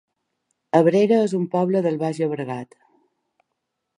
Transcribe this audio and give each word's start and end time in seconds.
Abrera 0.79 1.19
es 1.25 1.35
un 1.41 1.43
poble 1.57 1.83
del 1.87 2.01
Baix 2.05 2.21
Llobregat 2.23 2.75